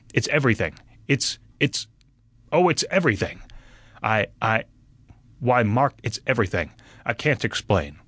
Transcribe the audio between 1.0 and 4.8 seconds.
It's it's oh, it's everything! I I